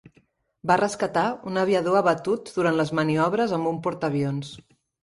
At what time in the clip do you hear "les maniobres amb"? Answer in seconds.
2.81-3.75